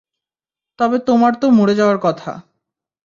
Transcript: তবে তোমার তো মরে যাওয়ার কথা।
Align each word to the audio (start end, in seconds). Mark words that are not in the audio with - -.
তবে 0.79 0.97
তোমার 0.99 1.33
তো 1.35 1.45
মরে 1.49 1.73
যাওয়ার 1.75 1.97
কথা। 1.97 2.31